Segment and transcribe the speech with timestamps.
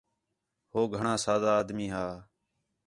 [0.71, 2.05] ہو گھݨاں سادہ آدمی ہا